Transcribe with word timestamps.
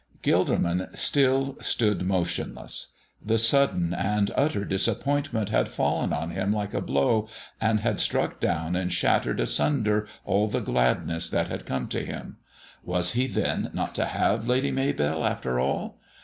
Gilderman 0.23 0.89
still 0.97 1.57
stood 1.61 2.01
motionless. 2.01 2.87
The 3.23 3.37
sudden 3.37 3.93
and 3.93 4.31
utter 4.35 4.65
disappointment 4.65 5.49
had 5.49 5.69
fallen 5.69 6.11
on 6.11 6.31
him 6.31 6.51
like 6.51 6.73
a 6.73 6.81
blow, 6.81 7.27
and 7.61 7.81
had 7.81 7.99
struck 7.99 8.39
down 8.39 8.75
and 8.75 8.91
shattered 8.91 9.39
asunder 9.39 10.07
all 10.25 10.47
the 10.47 10.59
gladness 10.59 11.29
that 11.29 11.49
had 11.49 11.67
come 11.67 11.87
to 11.89 12.03
him. 12.03 12.37
Was 12.83 13.11
he, 13.11 13.27
then, 13.27 13.69
not 13.73 13.93
to 13.93 14.05
have 14.07 14.47
Lady 14.47 14.71
Maybell, 14.71 15.23
after 15.23 15.59
all? 15.59 15.99